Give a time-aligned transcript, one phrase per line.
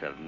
[0.00, 0.18] hearts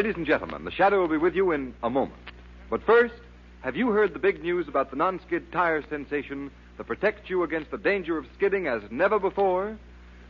[0.00, 2.22] Ladies and gentlemen, the Shadow will be with you in a moment.
[2.70, 3.12] But first,
[3.60, 7.42] have you heard the big news about the non skid tire sensation that protects you
[7.42, 9.76] against the danger of skidding as never before?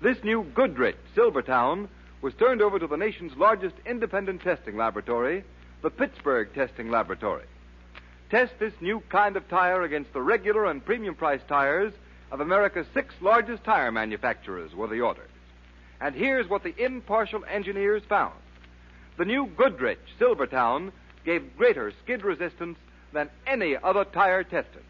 [0.02, 1.88] This new Goodrich Silvertown
[2.20, 5.44] was turned over to the nation's largest independent testing laboratory,
[5.82, 7.44] the Pittsburgh Testing Laboratory.
[8.28, 11.92] Test this new kind of tire against the regular and premium price tires
[12.32, 15.30] of America's six largest tire manufacturers, were the orders.
[16.00, 18.34] And here's what the impartial engineers found.
[19.20, 20.92] The new Goodrich Silvertown
[21.26, 22.78] gave greater skid resistance
[23.12, 24.82] than any other tire tested,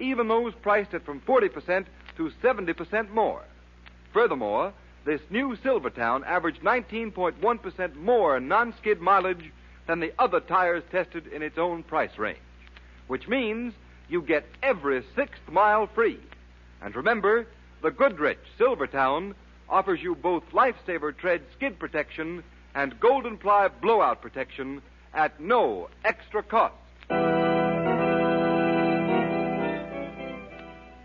[0.00, 1.84] even those priced at from 40%
[2.16, 3.42] to 70% more.
[4.14, 4.72] Furthermore,
[5.04, 9.52] this new Silvertown averaged 19.1% more non skid mileage
[9.86, 12.38] than the other tires tested in its own price range,
[13.08, 13.74] which means
[14.08, 16.18] you get every sixth mile free.
[16.80, 17.46] And remember,
[17.82, 19.34] the Goodrich Silvertown
[19.68, 22.42] offers you both Lifesaver Tread skid protection
[22.76, 24.82] and Golden Ply blowout protection
[25.14, 26.74] at no extra cost.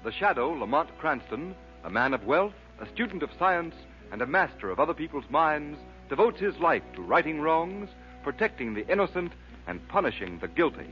[0.04, 1.56] The shadow, Lamont Cranston,
[1.86, 3.74] a man of wealth, a student of science,
[4.12, 7.90] and a master of other people's minds, devotes his life to righting wrongs,
[8.22, 9.32] protecting the innocent,
[9.66, 10.90] and punishing the guilty.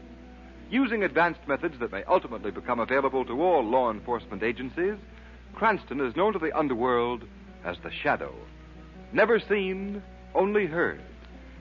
[0.70, 4.96] Using advanced methods that may ultimately become available to all law enforcement agencies,
[5.56, 7.26] Cranston is known to the underworld
[7.66, 8.34] as the Shadow.
[9.12, 10.02] Never seen,
[10.36, 11.02] only heard,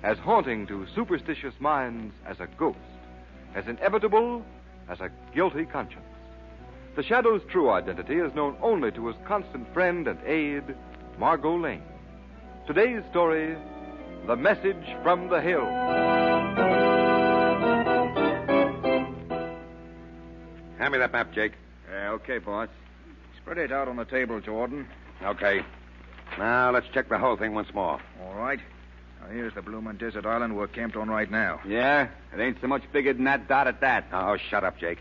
[0.03, 2.79] as haunting to superstitious minds as a ghost,
[3.55, 4.45] as inevitable
[4.89, 6.05] as a guilty conscience.
[6.97, 10.75] The Shadow's true identity is known only to his constant friend and aide,
[11.19, 11.83] Margot Lane.
[12.67, 13.57] Today's story
[14.27, 15.65] The Message from the Hill.
[20.79, 21.53] Hand me that map, Jake.
[21.91, 22.69] Yeah, okay, boss.
[23.37, 24.87] Spread it out on the table, Jordan.
[25.23, 25.63] Okay.
[26.37, 28.01] Now, let's check the whole thing once more.
[28.23, 28.61] All right.
[29.21, 31.61] Now, here's the bloomin' desert island we're camped on right now.
[31.67, 34.07] Yeah, it ain't so much bigger than that dot at that.
[34.13, 34.99] Oh, shut up, Jake.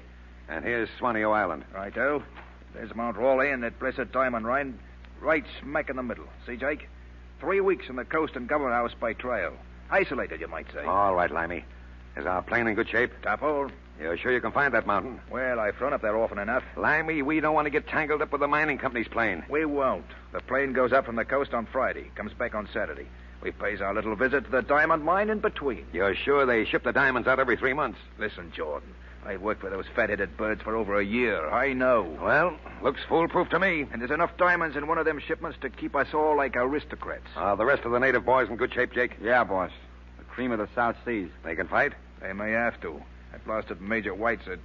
[0.49, 1.65] And here's Swaneo Island.
[1.73, 2.23] Righto.
[2.73, 4.79] There's Mount Raleigh and that blessed diamond mine
[5.21, 6.27] right smack in the middle.
[6.45, 6.87] See, Jake?
[7.39, 9.53] Three weeks from the coast and government house by trail.
[9.89, 10.83] Isolated, you might say.
[10.85, 11.65] All right, Limey.
[12.15, 13.11] Is our plane in good shape?
[13.21, 13.69] Top hole.
[13.99, 15.19] You're sure you can find that mountain?
[15.31, 16.63] Well, I've flown up there often enough.
[16.75, 19.43] Limey, we don't want to get tangled up with the mining company's plane.
[19.49, 20.05] We won't.
[20.37, 23.07] The plane goes up from the coast on Friday, comes back on Saturday.
[23.41, 25.87] We pays our little visit to the diamond mine in between.
[25.91, 27.97] You're sure they ship the diamonds out every three months?
[28.19, 28.93] Listen, Jordan.
[29.25, 31.49] I've worked for those fat-headed birds for over a year.
[31.49, 32.15] I know.
[32.21, 33.87] Well, looks foolproof to me.
[33.91, 37.25] And there's enough diamonds in one of them shipments to keep us all like aristocrats.
[37.35, 39.13] Are the rest of the native boys in good shape, Jake?
[39.19, 39.71] Yeah, boss.
[40.19, 41.29] The cream of the South Seas.
[41.43, 41.93] They can fight?
[42.21, 43.01] They may have to.
[43.31, 44.57] That blasted Major White's a,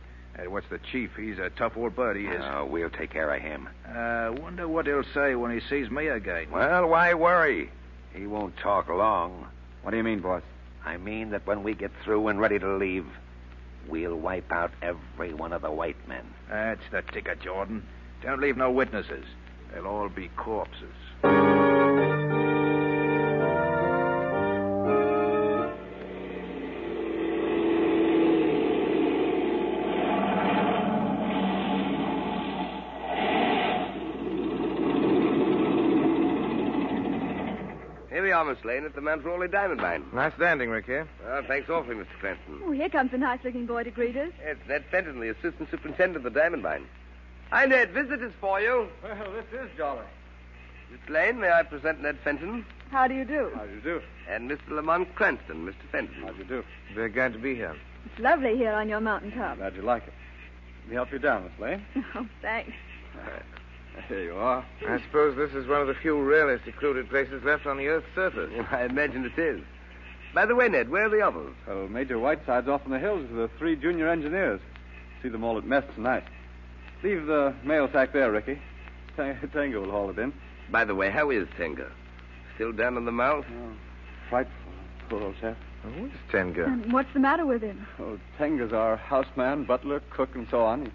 [0.49, 1.11] what's the chief?
[1.17, 2.41] He's a tough old bird, he is.
[2.43, 3.69] Oh, we'll take care of him.
[3.87, 6.51] Uh, wonder what he'll say when he sees me again.
[6.51, 7.71] Well, why worry?
[8.15, 9.47] He won't talk long.
[9.83, 10.43] What do you mean, boss?
[10.85, 13.07] I mean that when we get through and ready to leave,
[13.89, 16.25] we'll wipe out every one of the white men.
[16.49, 17.87] That's the ticket, Jordan.
[18.23, 19.25] Don't leave no witnesses.
[19.73, 20.95] They'll all be corpses.
[38.43, 40.05] Here we you are, Miss Lane, at the Mount Raleigh Diamond Mine.
[40.13, 41.07] Nice landing, Rick, here.
[41.25, 42.19] Well, thanks awfully, Mr.
[42.19, 42.61] Cranston.
[42.65, 44.33] Oh, here comes a nice-looking boy to greet us.
[44.43, 46.87] It's Ned Fenton, the assistant superintendent of the diamond mine.
[47.51, 47.91] Hi, Ned.
[47.91, 48.89] Visitors for you.
[49.05, 50.05] Well, this is jolly.
[50.91, 52.67] Miss Lane, may I present Ned Fenton?
[52.91, 53.53] How do you do?
[53.55, 54.03] How do you do?
[54.29, 54.71] And Mr.
[54.71, 55.89] Lamont Cranston, Mr.
[55.93, 56.23] Fenton.
[56.23, 56.65] How do you do?
[56.95, 57.77] Very glad to be here.
[58.07, 59.59] It's lovely here on your mountain top.
[59.59, 60.13] Glad you like it.
[60.83, 61.87] Let me help you down, Miss Lane.
[62.17, 62.73] Oh, thanks.
[64.09, 64.65] Here you are.
[64.89, 68.07] I suppose this is one of the few really secluded places left on the Earth's
[68.15, 68.51] surface.
[68.71, 69.61] I imagine it is.
[70.35, 71.55] By the way, Ned, where are the others?
[71.67, 74.61] Well, Major Whiteside's off in the hills with the three junior engineers.
[75.23, 76.25] See them all at mess tonight.
[77.03, 78.61] Leave the mail sack there, Ricky.
[79.17, 80.33] T- Tango will haul it in.
[80.71, 81.91] By the way, how is Tango?
[82.55, 83.45] Still down in the mouth?
[83.49, 83.73] Oh,
[84.31, 84.55] frightful.
[85.09, 85.57] Poor old chap.
[85.85, 86.65] Oh, who is Tenga?
[86.65, 87.87] And what's the matter with him?
[87.99, 90.91] Oh, Tenga's our houseman, butler, cook, and so on.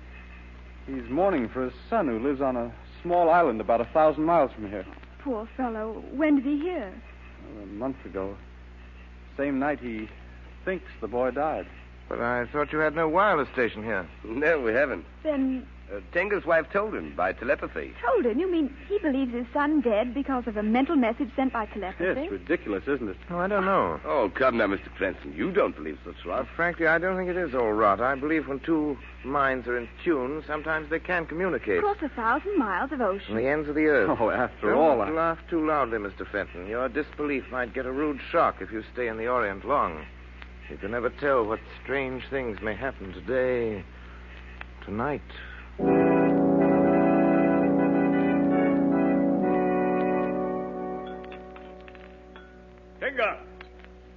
[0.87, 2.73] He, he's mourning for his son who lives on a
[3.07, 4.85] small island about a thousand miles from here.
[5.19, 6.03] Poor fellow.
[6.11, 6.93] When did he hear?
[7.61, 8.35] A month ago.
[9.37, 10.09] Same night he
[10.65, 11.67] thinks the boy died.
[12.09, 14.05] But I thought you had no wireless station here.
[14.25, 15.05] No, we haven't.
[15.23, 17.93] Then Uh, Tenga's wife told him by telepathy.
[18.05, 18.37] told him.
[18.37, 22.21] You mean he believes his son dead because of a mental message sent by telepathy?
[22.23, 23.15] It's ridiculous, isn't it?
[23.29, 23.97] Oh, I don't know.
[24.03, 24.93] Oh, come now, Mr.
[24.97, 25.33] Cranston.
[25.33, 26.39] You don't believe such rot.
[26.43, 28.01] Well, frankly, I don't think it is all rot.
[28.01, 31.77] I believe when two minds are in tune, sometimes they can communicate.
[31.77, 33.35] Across a thousand miles of From ocean.
[33.37, 34.17] the ends of the earth.
[34.19, 35.09] Oh, after Don't all, I...
[35.09, 36.29] laugh too loudly, Mr.
[36.29, 36.67] Fenton.
[36.67, 40.05] Your disbelief might get a rude shock if you stay in the Orient long.
[40.69, 43.85] You can never tell what strange things may happen today,
[44.83, 45.21] tonight.
[52.99, 53.37] Tinga!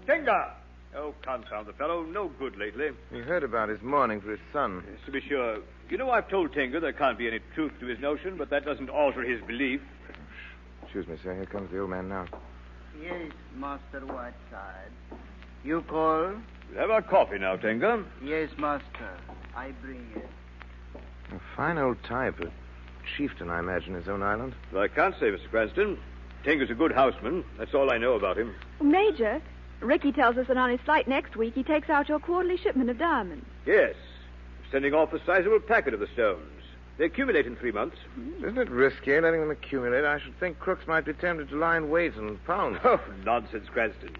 [0.06, 0.54] Tinga!
[0.96, 2.02] Oh, confound the fellow.
[2.02, 2.90] No good lately.
[3.12, 4.82] We heard about his mourning for his son.
[4.90, 5.58] Yes, to be sure.
[5.88, 8.64] You know, I've told Tinga there can't be any truth to his notion, but that
[8.64, 9.80] doesn't alter his belief.
[10.82, 11.34] Excuse me, sir.
[11.34, 12.26] Here comes the old man now.
[13.00, 14.90] Yes, Master Whiteside.
[15.62, 16.32] You call?
[16.70, 18.04] We'll have our coffee now, Tinga.
[18.24, 19.18] Yes, Master.
[19.54, 20.28] I bring it.
[21.60, 22.40] A fine old type.
[22.40, 22.50] A
[23.18, 24.54] chieftain, I imagine, his own island.
[24.72, 25.50] Well, I can't say, Mr.
[25.50, 25.98] Cranston.
[26.42, 27.44] Tinga's a good houseman.
[27.58, 28.54] That's all I know about him.
[28.80, 29.42] Major,
[29.80, 32.88] Ricky tells us that on his flight next week he takes out your quarterly shipment
[32.88, 33.44] of diamonds.
[33.66, 33.94] Yes.
[34.72, 36.62] Sending off a sizable packet of the stones.
[36.96, 37.98] They accumulate in three months.
[38.14, 38.42] Hmm.
[38.42, 40.06] Isn't it risky letting them accumulate?
[40.06, 42.78] I should think crooks might be tempted to lie in wait and pounce.
[42.84, 44.16] Oh, nonsense, Cranston.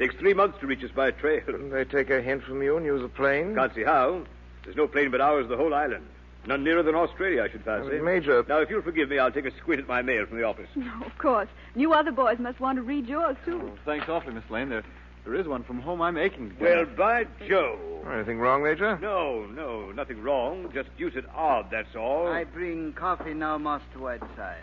[0.00, 1.40] Takes three months to reach us by trail.
[1.46, 3.54] Couldn't they take a hint from you and use a plane?
[3.54, 4.24] Can't see how.
[4.64, 6.04] There's no plane but ours the whole island.
[6.46, 7.98] None nearer than Australia, I should fancy.
[7.98, 8.44] Uh, Major.
[8.48, 10.68] Now, if you'll forgive me, I'll take a squint at my mail from the office.
[10.74, 11.48] No, of course.
[11.76, 13.60] You other boys must want to read yours, too.
[13.62, 14.70] Oh, thanks awfully, Miss Lane.
[14.70, 14.82] There,
[15.24, 16.56] there is one from home I'm aching to.
[16.64, 17.78] Well, by Joe.
[18.10, 18.98] Anything wrong, Major?
[19.02, 20.70] No, no, nothing wrong.
[20.72, 22.26] Just deuced odd, that's all.
[22.28, 24.56] I bring coffee now, Master Whiteside.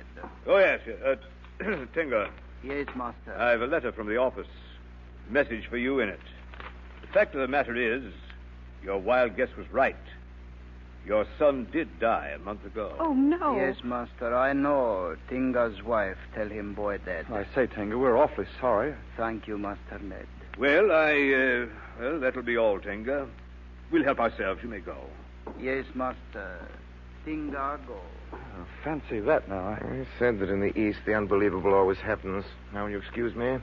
[0.48, 0.80] Oh, yes.
[1.06, 1.16] Uh,
[1.94, 2.30] Tinga,
[2.64, 3.36] Yes, Master.
[3.38, 4.48] I have a letter from the office.
[5.30, 6.20] Message for you in it.
[7.02, 8.12] The fact of the matter is,
[8.84, 9.96] your wild guess was right.
[11.08, 12.94] Your son did die a month ago.
[13.00, 13.56] Oh, no.
[13.56, 14.36] Yes, Master.
[14.36, 15.16] I know.
[15.30, 17.28] Tinga's wife tell him boy dead.
[17.32, 18.94] I say, Tenga, we're awfully sorry.
[19.16, 20.28] Thank you, Master Ned.
[20.60, 21.66] Well, I, uh,
[21.98, 23.26] well, that'll be all, Tinga.
[23.90, 24.60] We'll help ourselves.
[24.62, 24.98] You may go.
[25.58, 26.68] Yes, Master.
[27.24, 28.02] Tinga go.
[28.34, 28.38] Oh,
[28.84, 29.60] fancy that now.
[29.60, 29.80] I...
[29.82, 32.44] I said that in the East the unbelievable always happens.
[32.74, 33.60] Now, will you excuse me?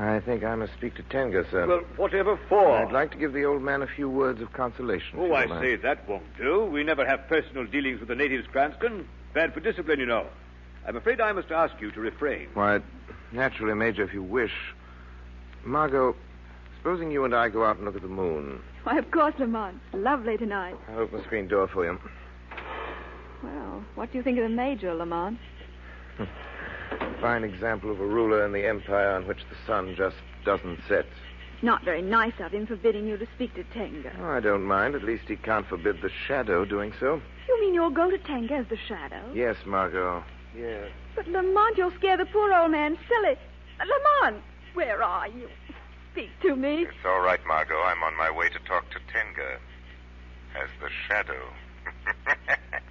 [0.00, 1.66] I think I must speak to Tenga, sir.
[1.66, 2.70] Well, whatever for?
[2.70, 5.18] I'd like to give the old man a few words of consolation.
[5.18, 6.64] Oh, I say that won't do.
[6.64, 9.06] We never have personal dealings with the natives, Cranston.
[9.34, 10.26] Bad for discipline, you know.
[10.86, 12.48] I'm afraid I must ask you to refrain.
[12.54, 12.80] Why,
[13.30, 14.54] naturally, Major, if you wish.
[15.64, 16.16] Margot,
[16.78, 18.62] supposing you and I go out and look at the moon.
[18.84, 19.78] Why, of course, Lamont.
[19.92, 20.76] Lovely tonight.
[20.88, 21.98] I'll open the screen door for you.
[23.42, 25.38] Well, what do you think of the Major, Lamont?
[27.20, 30.80] A fine example of a ruler in the empire on which the sun just doesn't
[30.88, 31.04] set.
[31.60, 34.10] Not very nice of him forbidding you to speak to Tenga.
[34.18, 34.94] Oh, I don't mind.
[34.94, 37.20] At least he can't forbid the shadow doing so.
[37.46, 39.22] You mean you'll go to Tenga as the shadow?
[39.34, 40.24] Yes, Margot.
[40.56, 40.88] Yes.
[41.14, 43.36] But, Lamont, you'll scare the poor old man silly.
[43.78, 45.46] Lamont, where are you?
[46.12, 46.84] Speak to me.
[46.84, 47.82] It's all right, Margot.
[47.82, 49.58] I'm on my way to talk to Tenga
[50.58, 51.52] as the shadow.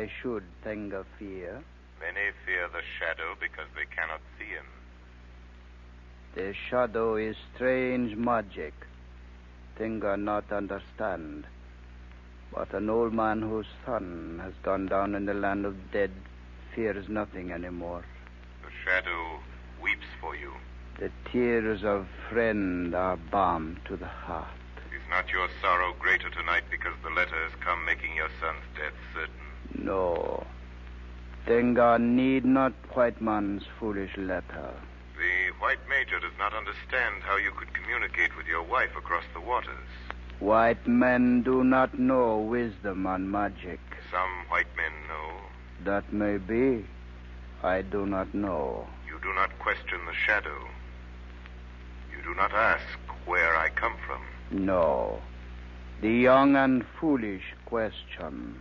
[0.00, 1.62] Why should Tenga fear?
[2.00, 4.64] Many fear the shadow because they cannot see him.
[6.34, 8.72] The shadow is strange magic.
[9.76, 11.44] Tenga not understand.
[12.50, 16.12] But an old man whose son has gone down in the land of dead
[16.74, 18.06] fears nothing anymore.
[18.62, 19.40] The shadow
[19.82, 20.54] weeps for you.
[20.98, 24.48] The tears of friend are balm to the heart.
[24.96, 28.96] Is not your sorrow greater tonight because the letter has come making your son's death
[29.12, 29.49] certain?
[29.76, 30.46] No.
[31.46, 34.70] Tenga need not white man's foolish letter.
[35.16, 39.40] The white major does not understand how you could communicate with your wife across the
[39.40, 39.88] waters.
[40.38, 43.80] White men do not know wisdom and magic.
[44.10, 45.36] Some white men know.
[45.84, 46.86] That may be.
[47.62, 48.86] I do not know.
[49.06, 50.66] You do not question the shadow.
[52.16, 52.84] You do not ask
[53.26, 54.22] where I come from.
[54.50, 55.20] No.
[56.00, 58.60] The young and foolish question.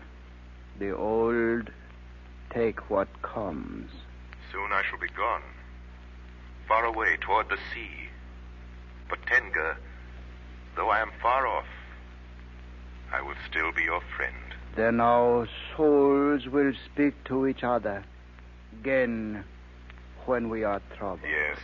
[0.79, 1.69] The old
[2.53, 3.91] take what comes.
[4.49, 5.43] Soon I shall be gone.
[6.69, 8.07] Far away toward the sea.
[9.09, 9.75] But Tenga,
[10.77, 11.65] though I am far off,
[13.11, 14.35] I will still be your friend.
[14.77, 18.05] Then our souls will speak to each other
[18.79, 19.43] again
[20.27, 21.29] when we are troubled.
[21.29, 21.59] Yes.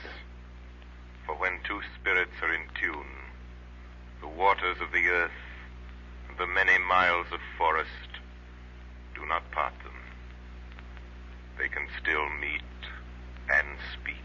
[1.26, 3.16] For when two spirits are in tune,
[4.20, 5.32] the waters of the earth
[6.28, 8.05] and the many miles of forest
[9.16, 9.94] do not part them.
[11.58, 12.62] They can still meet
[13.50, 14.16] and speak.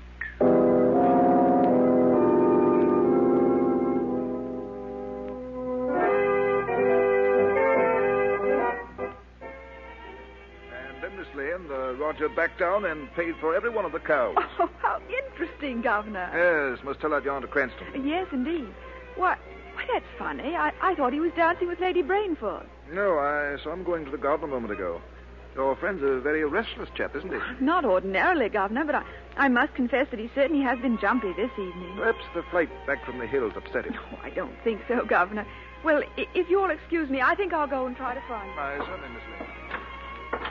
[10.72, 13.92] And then, Miss Lane, the uh, Roger backed down and paid for every one of
[13.92, 14.36] the cows.
[14.58, 16.30] Oh, how interesting, Governor.
[16.74, 18.06] Yes, must tell that yarn to Cranston.
[18.06, 18.68] Yes, indeed.
[19.16, 19.36] Why,
[19.80, 20.54] why that's funny.
[20.56, 22.66] I, I thought he was dancing with Lady Brainford.
[22.92, 25.00] No, I saw him going to the garden a moment ago.
[25.54, 27.38] Your friend's a very restless chap, isn't he?
[27.64, 29.02] Not ordinarily, Governor, but I,
[29.36, 31.94] I must confess that he certainly has been jumpy this evening.
[31.96, 33.94] Perhaps the flight back from the hills upset him.
[34.12, 35.46] Oh, I don't think so, Governor.
[35.84, 38.58] Well, i- if you'll excuse me, I think I'll go and try to find him.
[38.58, 40.50] Aye, certainly, Miss Lane.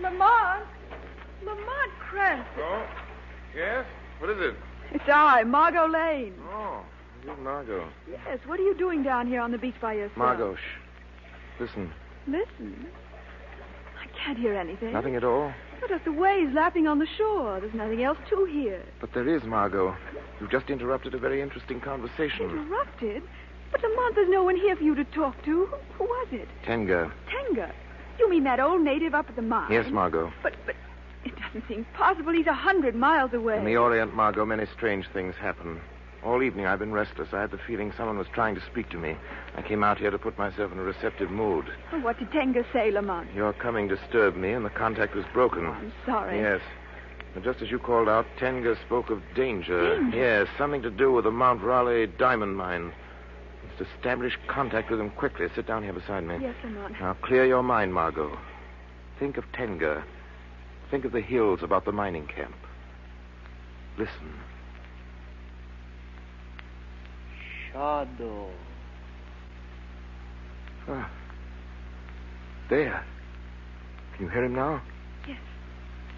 [0.00, 0.64] Lamont!
[1.44, 2.46] Lamont Cranston.
[2.62, 2.86] Oh?
[3.54, 3.84] Yes?
[4.18, 4.54] What is it?
[4.92, 6.34] It's I, Margot Lane.
[6.52, 6.82] Oh,
[7.24, 7.88] you, Margot.
[8.10, 10.16] Yes, what are you doing down here on the beach by yourself?
[10.16, 11.60] Margot, shh.
[11.60, 11.92] Listen,
[12.26, 12.86] Listen.
[14.02, 14.92] I can't hear anything.
[14.92, 15.52] nothing at all?
[15.80, 17.60] But just the waves lapping on the shore.
[17.60, 18.82] There's nothing else to hear.
[19.00, 19.96] But there is, Margot.
[20.40, 22.50] You've just interrupted a very interesting conversation.
[22.50, 23.22] Interrupted?
[23.70, 25.68] But Lamont, there's no one here for you to talk to.
[25.98, 26.48] Who was it?
[26.64, 27.12] Tenga.
[27.28, 27.72] Tenga.
[28.18, 29.70] You mean that old native up at the mine?
[29.72, 30.32] Yes, Margot.
[30.42, 30.74] But, but
[31.24, 32.32] it doesn't seem possible.
[32.32, 33.58] He's a hundred miles away.
[33.58, 35.80] In the Orient, Margot, many strange things happen.
[36.24, 37.28] All evening I've been restless.
[37.32, 39.14] I had the feeling someone was trying to speak to me.
[39.56, 41.66] I came out here to put myself in a receptive mood.
[41.92, 43.28] Oh, what did Tenga say, Lamont?
[43.34, 45.66] Your coming disturbed me, and the contact was broken.
[45.66, 46.38] Oh, I'm sorry.
[46.40, 46.60] Yes.
[47.34, 49.98] And just as you called out, Tenga spoke of danger.
[49.98, 50.16] Danger?
[50.16, 52.92] Yes, something to do with the Mount Raleigh diamond mine.
[53.78, 55.48] Let's establish contact with him quickly.
[55.54, 56.38] Sit down here beside me.
[56.40, 56.94] Yes, Lamont.
[57.00, 58.38] Now, clear your mind, Margot.
[59.18, 60.04] Think of Tenga.
[60.94, 62.54] Think of the hills about the mining camp.
[63.98, 64.32] Listen.
[67.72, 68.48] Shadow.
[70.86, 71.10] Ah.
[72.70, 73.04] There.
[74.14, 74.82] Can you hear him now?
[75.26, 75.40] Yes.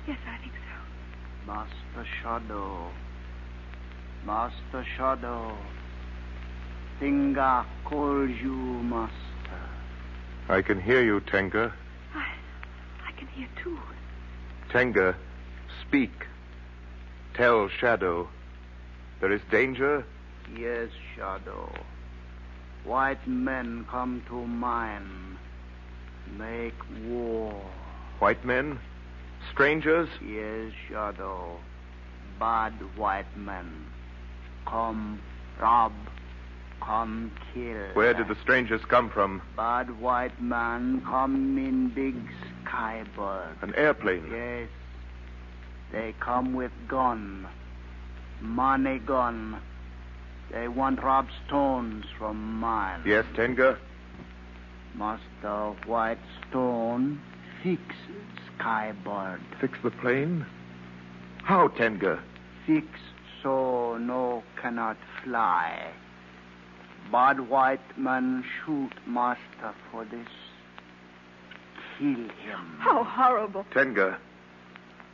[0.07, 1.51] Yes, I think so.
[1.51, 2.91] Master Shadow.
[4.27, 5.57] Master Shadow.
[7.01, 9.15] Tenga calls you master.
[10.51, 11.73] I can hear you, Tenga.
[12.15, 12.27] I,
[13.09, 13.79] I can hear too.
[14.71, 15.17] Tenga,
[15.83, 16.27] speak.
[17.35, 18.29] Tell Shadow.
[19.21, 20.05] There is danger?
[20.57, 21.73] Yes, Shadow.
[22.85, 25.39] White men come to mine.
[26.39, 27.55] Make war.
[28.19, 28.79] White men?
[29.53, 30.09] Strangers?
[30.27, 31.59] Yes, Shadow.
[32.39, 33.87] Bad white men.
[34.67, 35.21] Come
[35.61, 35.93] rob.
[36.81, 37.89] Come kill.
[37.95, 39.43] Where did the strangers come from?
[39.57, 42.15] Bad white man come in big
[42.65, 43.63] skybird.
[43.63, 44.29] An airplane?
[44.31, 44.69] Yes.
[45.93, 47.47] They come with gun.
[48.41, 49.61] Money gun.
[50.53, 53.03] They want rob stones from mine.
[53.05, 53.79] Yes, Tenga?
[54.95, 56.19] Master White
[56.49, 57.21] Stone
[57.63, 57.83] fix
[58.59, 59.41] skybird.
[59.61, 60.47] Fix the plane?
[61.43, 62.21] How, Tenga?
[62.67, 62.87] Fix
[63.43, 65.91] so no cannot fly.
[67.13, 70.29] Bad white man shoot master for this.
[71.99, 72.77] Kill him.
[72.79, 73.65] How horrible.
[73.73, 74.19] Tenga,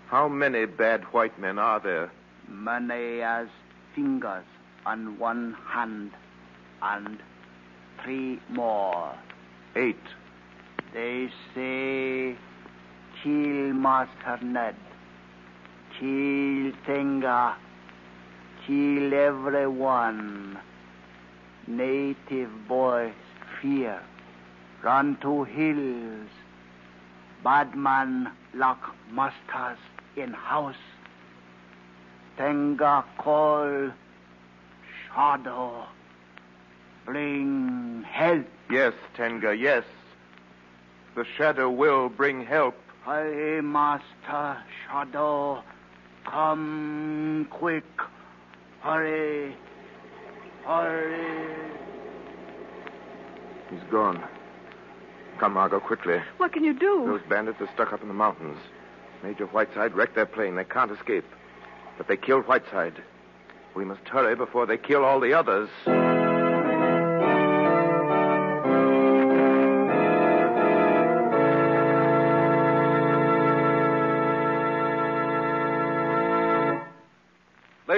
[0.09, 2.11] how many bad white men are there?
[2.49, 3.47] Many as
[3.95, 4.45] fingers
[4.85, 6.11] on one hand
[6.83, 7.19] and
[8.03, 9.15] three more.
[9.77, 9.97] Eight.
[10.93, 12.37] They say
[13.23, 14.77] kill Master Ned.
[15.99, 17.57] Kill Tenga.
[18.67, 20.59] Kill everyone.
[21.67, 23.13] Native boys
[23.61, 24.01] fear.
[24.83, 26.29] Run to hills.
[27.45, 29.79] Bad man lock masters
[30.17, 30.75] in house.
[32.37, 33.91] Tenga call
[35.07, 35.87] Shadow.
[37.05, 38.47] Bring help.
[38.71, 39.85] Yes, Tenga, yes.
[41.15, 42.75] The shadow will bring help.
[43.05, 45.63] Hey, Master Shadow.
[46.25, 47.85] Come quick.
[48.81, 49.55] Hurry.
[50.65, 51.55] Hurry.
[53.71, 54.23] He's gone.
[55.39, 56.21] Come, Margot, quickly.
[56.37, 57.05] What can you do?
[57.07, 58.59] Those bandits are stuck up in the mountains.
[59.23, 60.57] Major Whiteside wrecked their plane.
[60.57, 61.25] They can't escape.
[61.97, 63.03] But they killed Whiteside.
[63.75, 65.69] We must hurry before they kill all the others.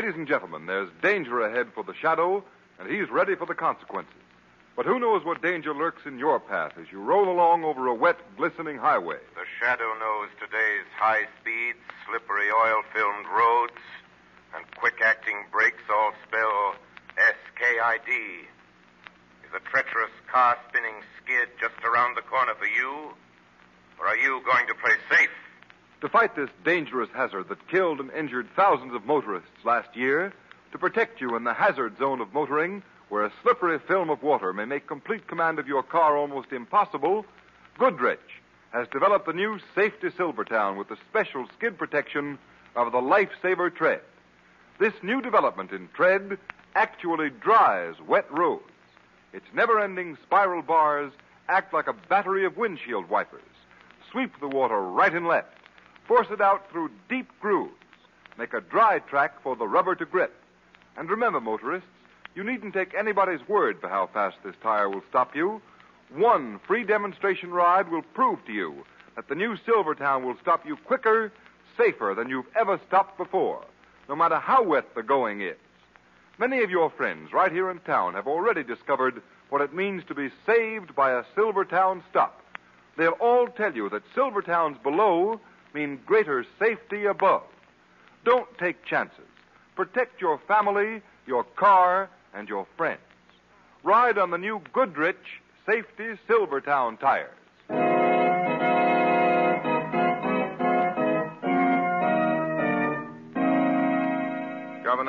[0.05, 2.45] Ladies and gentlemen, there's danger ahead for the shadow,
[2.79, 4.13] and he's ready for the consequences.
[4.77, 7.95] But who knows what danger lurks in your path as you roll along over a
[7.95, 9.17] wet, glistening highway?
[9.35, 13.81] The shadow knows today's high speeds, slippery oil filmed roads,
[14.55, 16.75] and quick acting brakes all spell
[17.17, 18.45] SKID.
[19.41, 23.09] Is a treacherous car spinning skid just around the corner for you?
[23.99, 25.31] Or are you going to play safe?
[26.05, 30.35] To fight this dangerous hazard that killed and injured thousands of motorists last year,
[30.73, 34.53] to protect you in the hazard zone of motoring, where a slippery film of water
[34.53, 37.25] may make complete command of your car almost impossible,
[37.79, 38.43] Goodrich
[38.75, 42.39] has developed the new Safety Silvertown with the special skid protection
[42.77, 44.03] of the Lifesaver Tread.
[44.79, 46.37] This new development in tread
[46.75, 48.63] actually dries wet roads.
[49.33, 51.15] Its never ending spiral bars
[51.49, 53.41] act like a battery of windshield wipers,
[54.13, 55.49] sweep the water right and left,
[56.07, 57.73] force it out through deep grooves,
[58.39, 60.35] make a dry track for the rubber to grip.
[60.97, 61.89] And remember, motorists,
[62.35, 65.61] you needn't take anybody's word for how fast this tire will stop you.
[66.15, 68.85] One free demonstration ride will prove to you
[69.17, 71.33] that the new Silvertown will stop you quicker,
[71.77, 73.65] safer than you've ever stopped before,
[74.09, 75.57] no matter how wet the going is.
[76.39, 80.15] Many of your friends right here in town have already discovered what it means to
[80.15, 82.41] be saved by a Silvertown stop.
[82.97, 85.41] They'll all tell you that Silvertowns below
[85.75, 87.43] mean greater safety above.
[88.25, 89.19] Don't take chances.
[89.77, 93.01] Protect your family, your car, and your friends.
[93.83, 97.44] Ride on the new Goodrich Safety Silvertown tires.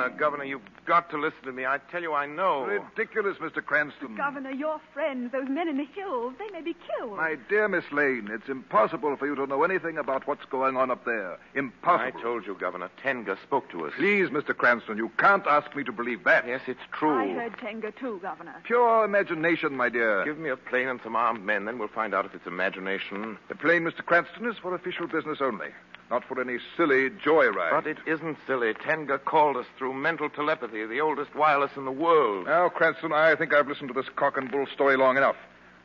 [0.08, 1.66] Governor, Governor, you've got to listen to me.
[1.66, 2.64] I tell you, I know.
[2.64, 3.64] Ridiculous, Mr.
[3.64, 4.16] Cranston.
[4.16, 7.16] Governor, your friends, those men in the hills, they may be killed.
[7.16, 10.90] My dear Miss Lane, it's impossible for you to know anything about what's going on
[10.90, 11.38] up there.
[11.54, 12.18] Impossible.
[12.18, 12.90] I told you, Governor.
[13.02, 13.92] Tenga spoke to us.
[13.96, 14.56] Please, Mr.
[14.56, 16.46] Cranston, you can't ask me to believe that.
[16.46, 17.32] Yes, it's true.
[17.32, 18.54] I heard Tenga too, Governor.
[18.64, 20.24] Pure imagination, my dear.
[20.24, 23.38] Give me a plane and some armed men, then we'll find out if it's imagination.
[23.48, 24.04] The plane, Mr.
[24.04, 25.68] Cranston, is for official business only,
[26.10, 27.70] not for any silly joyride.
[27.70, 28.74] But it isn't silly.
[28.74, 32.46] Tenga called us through mental telepathy, the oldest wireless in the world.
[32.46, 35.36] Now, Cranston, I think I've listened to this cock and bull story long enough.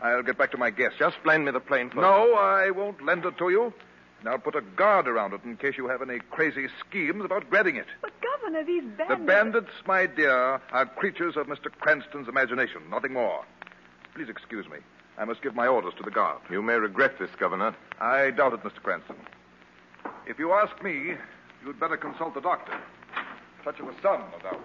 [0.02, 0.96] I'll get back to my guest.
[0.98, 2.02] Just lend me the plane first.
[2.02, 3.74] No, I won't lend it to you.
[4.20, 7.50] And I'll put a guard around it in case you have any crazy schemes about
[7.50, 7.88] grabbing it.
[8.02, 9.10] But, Governor, these bandits.
[9.20, 11.72] The bandits, my dear, are creatures of Mr.
[11.80, 13.44] Cranston's imagination, nothing more.
[14.14, 14.78] Please excuse me.
[15.18, 16.40] I must give my orders to the guard.
[16.50, 17.76] You may regret this, Governor.
[18.00, 18.82] I doubt it, Mr.
[18.82, 19.16] Cranston.
[20.32, 21.16] If you ask me,
[21.66, 22.72] you'd better consult the doctor.
[23.66, 24.64] Touch of a sun, no doubt.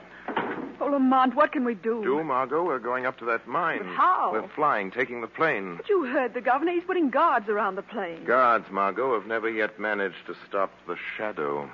[0.80, 2.04] Oh, Lamont, what can we do?
[2.04, 2.62] Do, Margot?
[2.64, 3.78] We're going up to that mine.
[3.78, 4.30] But how?
[4.32, 5.74] We're flying, taking the plane.
[5.78, 6.70] But you heard the governor.
[6.70, 8.24] He's putting guards around the plane.
[8.24, 11.68] Guards, Margot, have never yet managed to stop the shadow.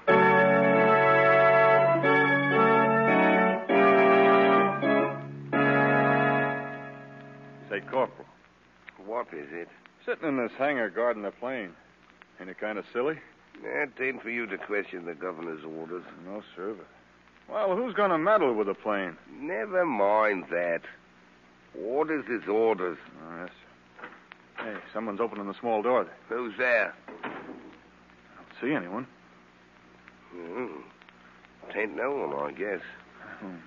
[7.71, 8.27] Say, Corporal,
[9.07, 9.69] What is it?
[10.05, 11.71] sitting in this hangar guarding the plane,
[12.41, 13.19] ain't it kind of silly?
[13.65, 16.05] It ain't for you to question the governor's orders.
[16.27, 16.75] No, sir.
[17.49, 19.17] Well, who's going to meddle with the plane?
[19.41, 20.83] Never mind that.
[21.79, 22.99] Orders is orders.
[23.23, 23.51] Oh, yes.
[23.51, 24.65] sir.
[24.65, 26.39] Hey, someone's opening the small door there.
[26.39, 26.95] Who's there?
[27.25, 29.07] I don't see anyone.
[30.35, 30.67] Hmm.
[31.73, 32.81] Tain't no one, I guess.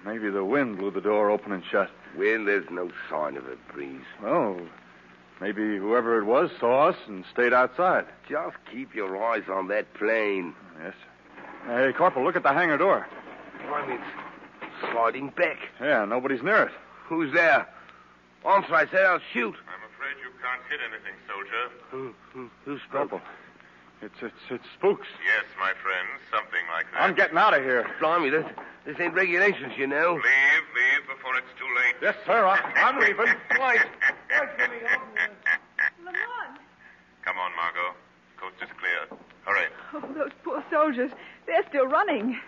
[0.05, 1.89] Maybe the wind blew the door open and shut.
[2.17, 4.05] Well, there's no sign of a breeze.
[4.23, 4.59] Oh,
[5.41, 8.05] maybe whoever it was saw us and stayed outside.
[8.29, 10.53] Just keep your eyes on that plane.
[10.81, 10.93] Yes,
[11.67, 11.85] sir.
[11.87, 13.07] Hey, Corporal, look at the hangar door.
[13.67, 15.57] Why, it's sliding back.
[15.81, 16.71] Yeah, nobody's near it.
[17.07, 17.67] Who's there?
[18.45, 19.55] Answer, I said I'll shoot.
[19.55, 21.73] I'm afraid you can't hit anything, soldier.
[21.89, 23.21] Who, who, who's Corporal,
[24.01, 25.07] it's, it's, it's spooks.
[25.25, 27.01] Yes, my friend, something like that.
[27.01, 27.87] I'm getting out of here.
[27.99, 28.45] Blimey, this,
[28.85, 30.13] this ain't regulations, you know.
[30.13, 31.95] Leave, leave before it's too late.
[32.01, 32.45] Yes, sir.
[32.45, 33.25] I, I'm leaving.
[36.03, 36.59] Lamont!
[37.23, 37.95] Come on, Margot.
[38.37, 39.07] Coast is clear.
[39.45, 39.67] Hurry.
[39.93, 41.11] Oh, those poor soldiers.
[41.47, 42.39] They're still running.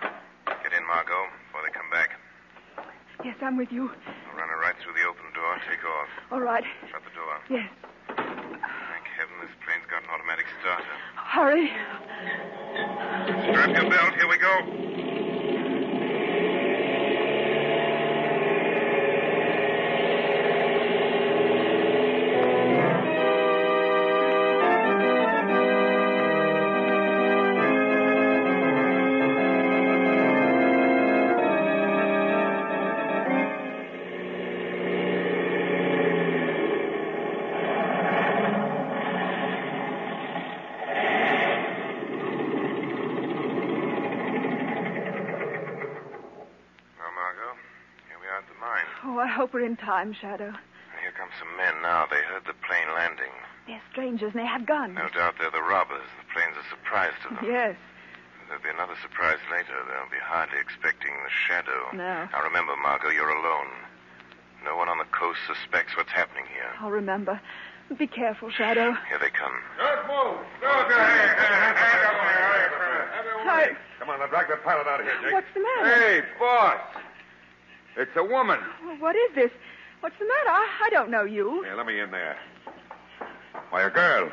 [0.46, 2.20] Get in, Margot, before they come back.
[3.24, 3.90] Yes, I'm with you.
[3.90, 6.10] I'll run her right through the open door, take off.
[6.32, 6.64] All right.
[6.92, 7.40] Shut the door.
[7.50, 7.70] Yes.
[8.08, 10.86] Thank heaven this plane's got an automatic starter.
[11.16, 11.72] Hurry.
[13.50, 15.07] Strap your belt, here we go.
[49.38, 50.50] Hope we're in time, Shadow.
[50.98, 52.10] Here come some men now.
[52.10, 53.30] They heard the plane landing.
[53.70, 54.98] They're strangers and they have guns.
[54.98, 56.10] No doubt they're the robbers.
[56.18, 57.46] The plane's a surprise to them.
[57.46, 57.78] Yes.
[58.50, 59.78] There'll be another surprise later.
[59.86, 61.94] They'll be hardly expecting the shadow.
[61.94, 62.26] No.
[62.34, 63.70] Now remember, Margot, you're alone.
[64.66, 66.74] No one on the coast suspects what's happening here.
[66.82, 67.40] I'll remember.
[67.94, 68.98] Be careful, Shadow.
[69.08, 69.54] Here they come.
[69.78, 70.44] Don't move.
[70.60, 70.92] Don't
[73.48, 73.78] Hi.
[74.00, 75.32] Come on, now drag the pilot out of here, Jake.
[75.32, 75.88] What's the matter?
[75.88, 76.82] Hey, boss.
[77.98, 78.60] It's a woman.
[78.86, 79.52] Well, What is this?
[80.02, 80.50] What's the matter?
[80.50, 81.64] I, I don't know you.
[81.64, 82.38] Here, let me in there.
[83.72, 84.30] Why, a girl.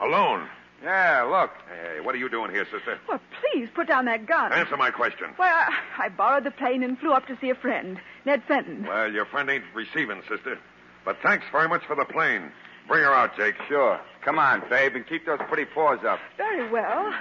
[0.00, 0.46] Alone.
[0.84, 1.50] Yeah, look.
[1.70, 2.98] Hey, what are you doing here, sister?
[3.08, 4.52] Well, please put down that gun.
[4.52, 5.28] Answer my question.
[5.38, 8.84] Well, I, I borrowed the plane and flew up to see a friend, Ned Fenton.
[8.86, 10.58] Well, your friend ain't receiving, sister.
[11.06, 12.52] But thanks very much for the plane.
[12.86, 13.54] Bring her out, Jake.
[13.68, 13.98] Sure.
[14.22, 16.18] Come on, babe, and keep those pretty paws up.
[16.36, 17.12] Very well.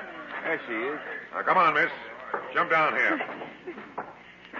[0.43, 0.99] There she is.
[1.33, 1.89] Now, come on, miss.
[2.53, 3.21] Jump down here.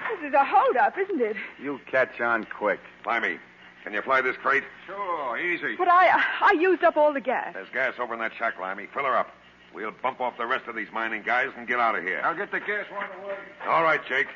[0.09, 1.35] This is a holdup, isn't it?
[1.61, 2.79] You catch on quick.
[3.05, 3.39] Limey,
[3.83, 4.63] can you fly this crate?
[4.85, 5.75] Sure, easy.
[5.77, 7.53] But I I used up all the gas.
[7.53, 8.87] There's gas over in that shack, Limey.
[8.93, 9.31] Fill her up.
[9.73, 12.21] We'll bump off the rest of these mining guys and get out of here.
[12.23, 13.35] I'll get the gas one away.
[13.67, 14.27] All right, Jake.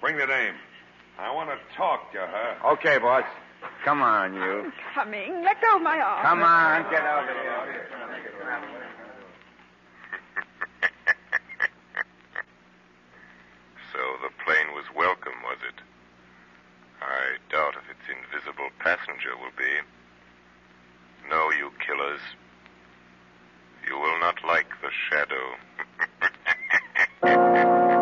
[0.00, 0.54] Bring the dame.
[1.18, 2.56] I want to talk to her.
[2.72, 3.24] Okay, boss.
[3.84, 4.72] Come on, you.
[4.94, 5.42] Coming.
[5.44, 6.22] Let go of my arm.
[6.24, 7.88] Come on, get out of here.
[13.92, 15.80] So the plane was welcome, was it?
[17.00, 19.70] I doubt if its invisible passenger will be.
[21.30, 22.20] No, you killers.
[23.88, 25.54] You will not like the shadow.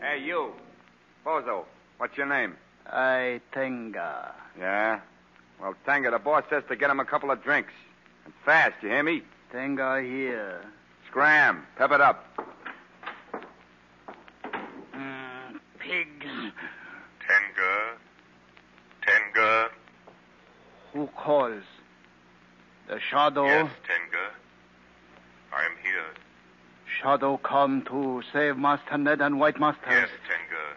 [0.00, 0.52] Hey, you.
[1.24, 1.64] Bozo,
[1.96, 2.56] what's your name?
[2.86, 4.34] I Tenga.
[4.58, 5.00] Yeah?
[5.60, 7.72] Well, Tanga, the boss says to get him a couple of drinks.
[8.42, 9.22] And fast, you hear me?
[9.52, 10.64] Tenga here.
[11.08, 11.66] Scram.
[11.76, 12.24] Pep it up.
[14.94, 16.52] Mm, pigs.
[17.20, 17.96] Tenga?
[19.06, 19.68] Tenga?
[20.92, 21.62] Who calls?
[22.88, 23.44] The shadow.
[23.46, 24.30] Yes, Tenga.
[25.52, 26.14] I am here.
[27.00, 29.82] Shadow come to save Master Ned and White Master.
[29.88, 30.76] Yes, Tenga.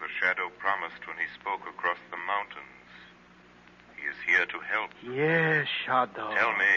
[0.00, 2.64] The shadow promised when he spoke across the mountains.
[3.96, 4.90] He is here to help.
[5.12, 6.34] Yes, Shadow.
[6.34, 6.74] Tell me,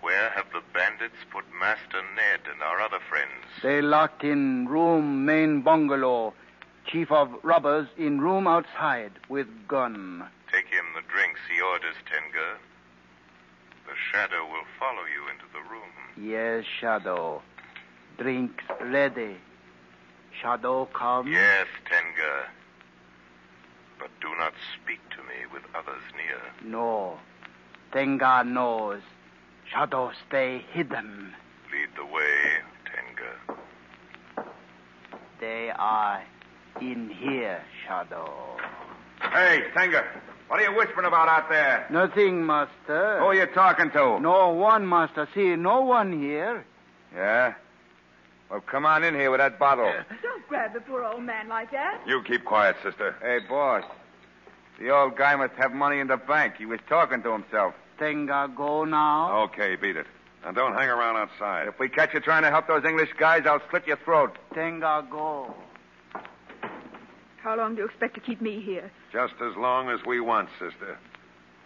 [0.00, 3.30] where have the bandits put Master Ned and our other friends?
[3.62, 6.34] They locked in room main bungalow.
[6.86, 10.24] Chief of robbers in room outside with gun.
[10.50, 12.56] Take him the drinks he orders, Tenga.
[13.86, 15.92] The shadow will follow you into the room.
[16.16, 17.42] Yes, Shadow.
[18.16, 19.36] Drinks ready.
[20.40, 21.30] Shadow come.
[21.30, 22.46] Yes, Tenga.
[23.98, 26.70] But do not speak to me with others near.
[26.70, 27.18] No.
[27.92, 29.00] Tenga knows.
[29.72, 31.34] Shadow stay hidden.
[31.72, 33.58] Lead the way, Tenga.
[35.40, 36.22] They are
[36.80, 38.56] in here, Shadow.
[39.20, 40.04] Hey, Tanga,
[40.48, 41.86] what are you whispering about out there?
[41.90, 43.18] Nothing, Master.
[43.18, 44.18] Who are you talking to?
[44.20, 45.28] No one, Master.
[45.34, 46.64] See, no one here.
[47.14, 47.54] Yeah?
[48.50, 49.92] Well, come on in here with that bottle.
[50.22, 52.00] Don't grab the poor old man like that.
[52.06, 53.16] You keep quiet, sister.
[53.20, 53.84] Hey, boss.
[54.78, 56.54] The old guy must have money in the bank.
[56.56, 57.74] He was talking to himself.
[57.98, 59.42] Tenga go now.
[59.44, 60.06] Okay, beat it.
[60.44, 61.66] And don't hang around outside.
[61.66, 64.38] If we catch you trying to help those English guys, I'll slit your throat.
[64.54, 65.54] Tenga go.
[67.42, 68.90] How long do you expect to keep me here?
[69.12, 70.96] Just as long as we want, sister.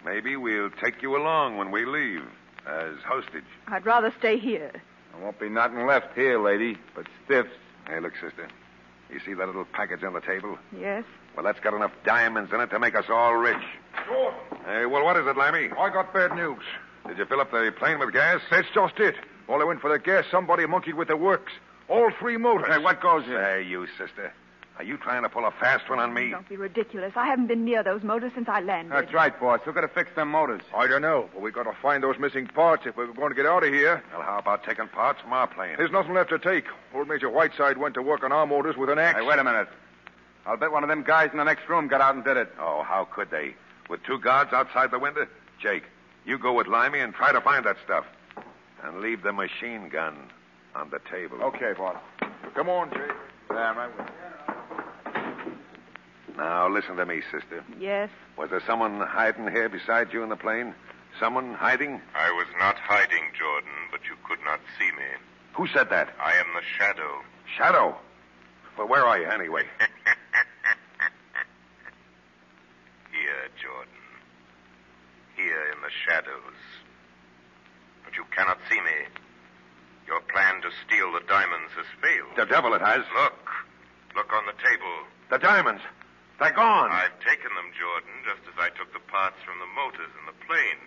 [0.04, 2.22] Maybe we'll take you along when we leave
[2.66, 3.44] as hostage.
[3.68, 4.72] I'd rather stay here.
[5.12, 7.50] There won't be nothing left here, lady, but stiffs.
[7.86, 8.48] Hey, look, sister.
[9.10, 10.58] You see that little package on the table?
[10.78, 11.04] Yes?
[11.36, 13.62] Well, that's got enough diamonds in it to make us all rich.
[14.06, 14.34] Sure.
[14.64, 15.70] Hey, well, what is it, Limey?
[15.78, 16.62] I got bad news.
[17.06, 18.40] Did you fill up the plane with gas?
[18.50, 19.16] That's just it.
[19.46, 21.52] While I went for the gas, somebody monkeyed with the works.
[21.88, 22.68] All three motors.
[22.68, 23.32] Hey, what goes in?
[23.32, 24.32] Hey, you, sister.
[24.82, 26.30] Are you trying to pull a fast one on me?
[26.30, 27.12] Don't be ridiculous.
[27.14, 28.92] I haven't been near those motors since I landed.
[28.92, 29.60] That's right, boss.
[29.64, 30.62] We've got to fix them motors.
[30.74, 33.36] I don't know, but we've got to find those missing parts if we're going to
[33.36, 34.02] get out of here.
[34.12, 35.76] Well, how about taking parts from our plane?
[35.78, 36.64] There's nothing left to take.
[36.92, 39.20] Old Major Whiteside went to work on our motors with an axe.
[39.20, 39.68] Hey, wait a minute.
[40.46, 42.52] I'll bet one of them guys in the next room got out and did it.
[42.58, 43.54] Oh, how could they?
[43.88, 45.28] With two guards outside the window?
[45.62, 45.84] Jake,
[46.26, 48.04] you go with Limey and try to find that stuff.
[48.82, 50.16] And leave the machine gun
[50.74, 51.40] on the table.
[51.40, 51.98] Okay, boss.
[52.56, 53.12] Come on, Jake.
[53.48, 53.90] Yeah, right.
[56.36, 57.64] Now, listen to me, sister.
[57.78, 58.10] Yes.
[58.36, 60.74] Was there someone hiding here beside you in the plane?
[61.20, 62.00] Someone hiding?
[62.14, 65.04] I was not hiding, Jordan, but you could not see me.
[65.54, 66.08] Who said that?
[66.18, 67.20] I am the shadow.
[67.56, 67.96] Shadow?
[68.78, 69.64] Well, where are you anyway?
[73.12, 73.92] Here, Jordan.
[75.36, 76.56] Here in the shadows.
[78.04, 79.06] But you cannot see me.
[80.06, 82.36] Your plan to steal the diamonds has failed.
[82.36, 83.04] The devil it has.
[83.14, 83.48] Look.
[84.16, 85.06] Look on the table.
[85.30, 85.82] The diamonds.
[86.40, 86.90] They're gone.
[86.90, 90.36] I've taken them, Jordan, just as I took the parts from the motors in the
[90.46, 90.82] plane.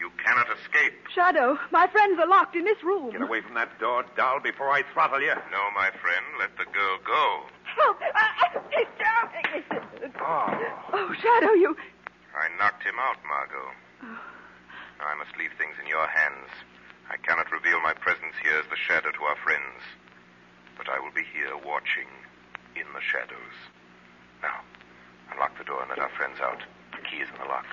[0.00, 0.94] You cannot escape.
[1.14, 3.12] Shadow, my friends are locked in this room.
[3.12, 5.34] Get away from that door, doll, before I throttle you.
[5.52, 7.46] No, my friend, let the girl go.
[7.62, 8.00] Help!
[8.02, 9.62] Uh, he's drowning.
[10.18, 10.50] Oh.
[10.92, 11.76] Oh, Shadow, you.
[12.34, 13.70] I knocked him out, Margot.
[14.98, 16.50] Now I must leave things in your hands.
[17.10, 19.82] I cannot reveal my presence here as the shadow to our friends.
[20.76, 22.08] But I will be here watching
[22.74, 23.54] in the shadows.
[24.42, 24.62] Now,
[25.30, 26.62] unlock the door and let our friends out.
[27.12, 27.66] The key is in the lock.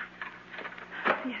[1.26, 1.40] Yes.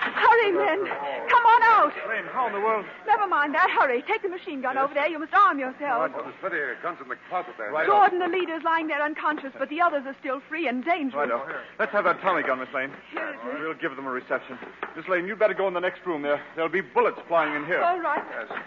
[0.00, 0.86] Hurry, men.
[1.28, 1.92] Come on out.
[2.08, 2.84] Lane, how in the world?
[3.06, 3.70] Never mind that.
[3.70, 4.02] Hurry.
[4.02, 5.08] Take the machine gun over there.
[5.08, 6.10] You must arm yourself.
[6.12, 7.70] There's plenty of guns in the closet there.
[7.70, 11.30] Right Jordan, the leader's lying there unconscious, but the others are still free and dangerous.
[11.30, 11.42] Righto.
[11.78, 12.90] Let's have that Tommy gun, Miss Lane.
[13.12, 13.60] Here it is.
[13.60, 14.58] We'll give them a reception.
[14.96, 16.42] Miss Lane, you'd better go in the next room there.
[16.56, 17.82] There'll be bullets flying in here.
[17.82, 18.24] All right.
[18.30, 18.58] Yes.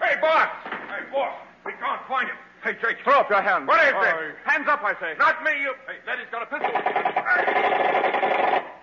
[0.00, 0.48] Hey, boss!
[0.64, 1.34] Hey, boss!
[1.64, 2.36] We can't find him.
[2.62, 2.98] Hey, Jake.
[3.04, 3.66] Throw up your hands.
[3.66, 4.36] What is Oh, this?
[4.44, 5.14] Hands up, I say.
[5.18, 5.74] Not me, you.
[5.86, 6.70] Hey, Letty's got a pistol.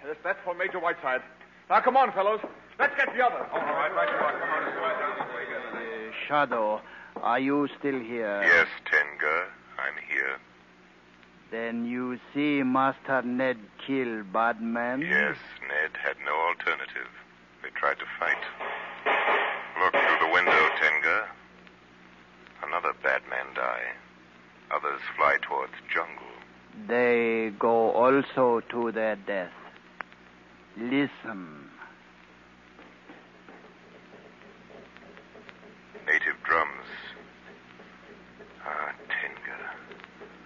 [0.06, 1.22] Yes, that's for Major Whiteside.
[1.70, 2.42] Now, come on, fellows.
[2.78, 3.46] Let's get the other.
[3.54, 4.32] All right, right you are.
[4.40, 4.64] Come on.
[5.78, 6.82] Uh, Shadow,
[7.22, 8.42] are you still here?
[8.44, 9.46] Yes, Tenga,
[9.78, 10.38] I'm here.
[11.52, 15.02] Then you see Master Ned kill Badman?
[15.02, 15.38] Yes,
[15.68, 17.08] Ned had no alternative.
[17.64, 18.38] They tried to fight.
[19.82, 20.19] Look through the window, Tenga.
[23.10, 23.88] Bad man die.
[24.70, 26.32] Others fly towards jungle.
[26.88, 29.50] They go also to their death.
[30.78, 31.72] Listen.
[36.06, 36.86] Native drums.
[38.64, 39.60] Ah, Tenga.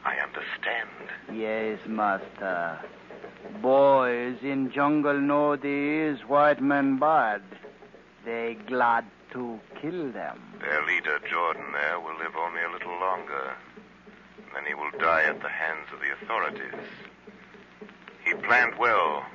[0.06, 0.89] I understand.
[1.34, 2.80] Yes, Master.
[3.62, 7.41] Boys in jungle know these white men bad.
[8.23, 10.39] They glad to kill them.
[10.60, 13.56] Their leader, Jordan, there, will live only a little longer.
[14.54, 16.88] Then he will die at the hands of the authorities.
[18.24, 19.26] He planned well,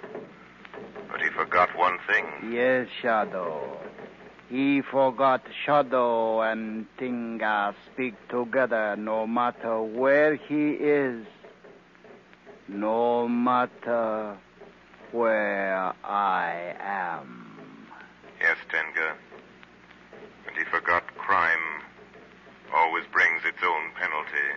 [1.10, 2.24] but he forgot one thing.
[2.52, 3.78] Yes, Shadow.
[4.48, 11.26] He forgot Shadow and Tinga speak together no matter where he is,
[12.68, 14.38] no matter
[15.12, 17.88] where I am.
[18.40, 19.16] Yes, Tenga.
[20.58, 21.82] He forgot crime
[22.74, 24.50] always brings its own penalty.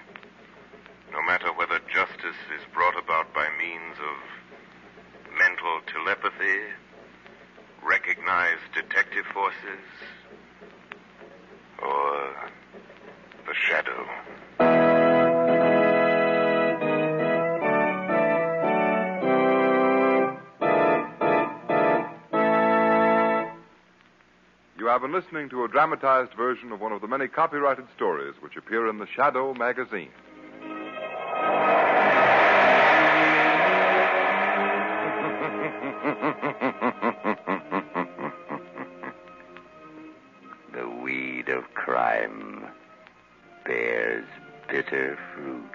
[1.12, 6.74] No matter whether justice is brought about by means of mental telepathy,
[7.84, 9.86] recognized detective forces,
[11.84, 12.34] or
[13.46, 14.81] the shadow.
[25.02, 28.56] Have been listening to a dramatized version of one of the many copyrighted stories which
[28.56, 30.12] appear in the Shadow magazine.
[40.72, 42.68] The weed of crime
[43.66, 44.28] bears
[44.70, 45.72] bitter fruit.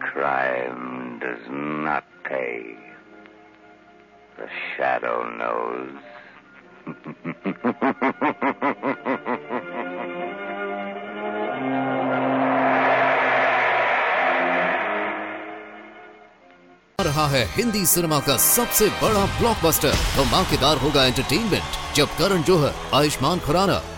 [0.00, 2.74] Crime does not pay.
[4.36, 6.11] The shadow knows.
[16.98, 23.38] रहा है Hindi cinema का सबसे बड़ा blockbuster धमाकेदार होगा entertainment जब करण जोहर, आयुष्मान
[23.38, 23.78] खुराना